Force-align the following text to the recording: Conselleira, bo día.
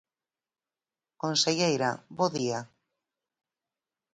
Conselleira, 1.21 1.89
bo 2.17 2.27
día. 2.37 2.59